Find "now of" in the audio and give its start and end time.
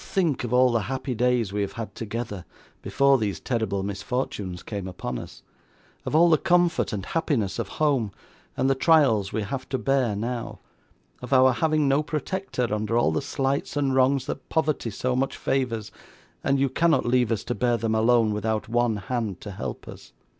10.15-11.31